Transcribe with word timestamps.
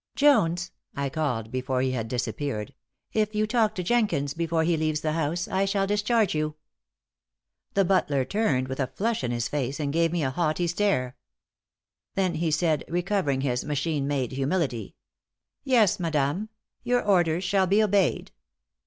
"Jones," 0.15 0.71
I 0.95 1.09
called, 1.09 1.51
before 1.51 1.83
he 1.83 1.91
had 1.91 2.07
disappeared, 2.07 2.73
"if 3.13 3.35
you 3.35 3.45
talk 3.45 3.75
to 3.75 3.83
Jenkins 3.83 4.33
before 4.33 4.63
he 4.63 4.75
leaves 4.75 5.01
the 5.01 5.11
house 5.11 5.47
I 5.47 5.65
shall 5.65 5.85
discharge 5.85 6.33
you." 6.33 6.55
The 7.75 7.85
butler 7.85 8.25
turned, 8.25 8.67
with 8.67 8.79
a 8.79 8.87
flush 8.87 9.23
in 9.23 9.29
his 9.29 9.47
face, 9.47 9.79
and 9.79 9.93
gave 9.93 10.11
me 10.11 10.23
a 10.23 10.31
haughty 10.31 10.65
stare. 10.65 11.17
Then 12.15 12.33
he 12.33 12.49
said, 12.49 12.83
recovering 12.87 13.41
his 13.41 13.63
machine 13.63 14.07
made 14.07 14.31
humility: 14.31 14.95
"Yes, 15.63 15.99
madame. 15.99 16.49
Your 16.83 17.03
orders 17.05 17.43
shall 17.43 17.67
be 17.67 17.83
obeyed." 17.83 18.31